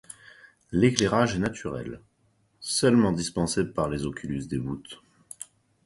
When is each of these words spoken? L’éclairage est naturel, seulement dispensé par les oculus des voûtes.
L’éclairage 0.71 1.35
est 1.35 1.39
naturel, 1.39 2.01
seulement 2.59 3.11
dispensé 3.11 3.65
par 3.65 3.87
les 3.87 4.07
oculus 4.07 4.47
des 4.47 4.57
voûtes. 4.57 4.99